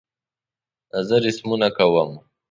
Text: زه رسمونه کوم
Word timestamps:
زه 1.07 1.15
رسمونه 1.25 1.67
کوم 1.77 2.11